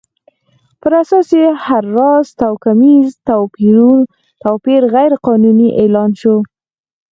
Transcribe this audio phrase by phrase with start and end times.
[0.81, 3.09] پر اساس یې هر راز توکمیز
[4.43, 6.35] توپیر غیر قانوني اعلان شو.